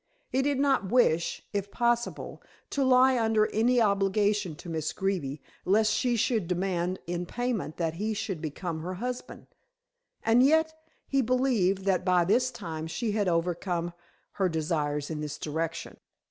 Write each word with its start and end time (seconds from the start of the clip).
He 0.29 0.41
did 0.41 0.59
not 0.59 0.89
wish, 0.91 1.45
if 1.53 1.69
possible, 1.69 2.41
to 2.71 2.83
lie 2.83 3.19
under 3.19 3.45
any 3.53 3.79
obligation 3.79 4.55
to 4.55 4.67
Miss 4.67 4.93
Greeby 4.93 5.43
lest 5.63 5.93
she 5.93 6.15
should 6.15 6.47
demand 6.47 6.97
in 7.05 7.27
payment 7.27 7.77
that 7.77 7.93
he 7.93 8.15
should 8.15 8.41
become 8.41 8.79
her 8.81 8.95
husband. 8.95 9.45
And 10.23 10.41
yet 10.41 10.73
he 11.05 11.21
believed 11.21 11.85
that 11.85 12.03
by 12.03 12.25
this 12.25 12.49
time 12.49 12.87
she 12.87 13.11
had 13.11 13.27
overcome 13.27 13.93
her 14.31 14.49
desires 14.49 15.11
in 15.11 15.21
this 15.21 15.37
direction. 15.37 15.97